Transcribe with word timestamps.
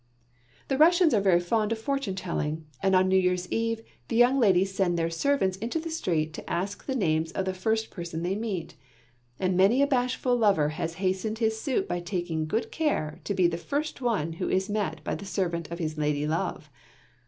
The 0.67 0.79
Russians 0.79 1.13
are 1.13 1.21
very 1.21 1.39
fond 1.39 1.71
of 1.71 1.77
fortune 1.77 2.15
telling, 2.15 2.65
and 2.81 2.95
on 2.95 3.07
New 3.07 3.19
Year's 3.19 3.47
eve 3.51 3.83
the 4.07 4.15
young 4.15 4.39
ladies 4.39 4.73
send 4.73 4.97
their 4.97 5.11
servants 5.11 5.57
into 5.57 5.79
the 5.79 5.91
street 5.91 6.33
to 6.33 6.49
ask 6.49 6.83
the 6.87 6.95
names 6.95 7.31
of 7.33 7.45
the 7.45 7.53
first 7.53 7.91
person 7.91 8.23
they 8.23 8.33
meet, 8.35 8.73
and 9.39 9.55
many 9.55 9.79
a 9.79 9.85
bashful 9.85 10.35
lover 10.35 10.69
has 10.69 10.95
hastened 10.95 11.37
his 11.37 11.61
suit 11.61 11.87
by 11.87 11.99
taking 11.99 12.47
good 12.47 12.71
care 12.71 13.21
to 13.25 13.35
be 13.35 13.45
the 13.45 13.57
first 13.59 14.01
one 14.01 14.33
who 14.33 14.49
is 14.49 14.71
met 14.71 15.03
by 15.03 15.13
the 15.13 15.23
servant 15.23 15.69
of 15.69 15.77
his 15.77 15.99
lady 15.99 16.25
love. 16.25 16.71